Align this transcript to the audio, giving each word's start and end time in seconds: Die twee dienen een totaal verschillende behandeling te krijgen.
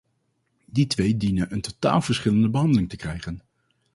Die 0.65 0.87
twee 0.87 1.17
dienen 1.17 1.53
een 1.53 1.61
totaal 1.61 2.01
verschillende 2.01 2.49
behandeling 2.49 2.89
te 2.89 2.95
krijgen. 2.95 3.41